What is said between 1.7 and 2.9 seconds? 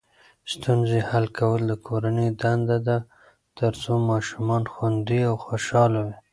کورنۍ دنده